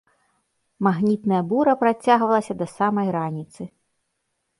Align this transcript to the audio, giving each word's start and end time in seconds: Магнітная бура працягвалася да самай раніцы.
Магнітная 0.85 1.41
бура 1.51 1.75
працягвалася 1.81 2.53
да 2.61 2.67
самай 2.77 3.07
раніцы. 3.17 3.61